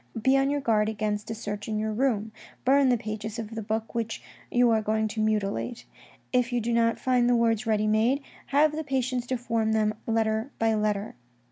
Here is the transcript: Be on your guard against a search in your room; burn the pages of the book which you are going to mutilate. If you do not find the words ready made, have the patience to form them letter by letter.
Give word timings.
Be 0.19 0.35
on 0.35 0.49
your 0.49 0.61
guard 0.61 0.89
against 0.89 1.29
a 1.29 1.35
search 1.35 1.67
in 1.67 1.77
your 1.77 1.93
room; 1.93 2.31
burn 2.65 2.89
the 2.89 2.97
pages 2.97 3.37
of 3.37 3.53
the 3.53 3.61
book 3.61 3.93
which 3.93 4.19
you 4.49 4.71
are 4.71 4.81
going 4.81 5.07
to 5.09 5.21
mutilate. 5.21 5.85
If 6.33 6.51
you 6.51 6.59
do 6.59 6.73
not 6.73 6.97
find 6.97 7.29
the 7.29 7.35
words 7.35 7.67
ready 7.67 7.85
made, 7.85 8.23
have 8.47 8.75
the 8.75 8.83
patience 8.83 9.27
to 9.27 9.37
form 9.37 9.73
them 9.73 9.93
letter 10.07 10.49
by 10.57 10.73
letter. 10.73 11.13